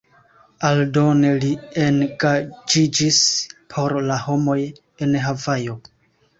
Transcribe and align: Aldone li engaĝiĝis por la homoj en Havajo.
Aldone 0.69 1.33
li 1.43 1.51
engaĝiĝis 1.89 3.21
por 3.77 3.97
la 4.09 4.21
homoj 4.27 4.59
en 5.07 5.17
Havajo. 5.29 5.81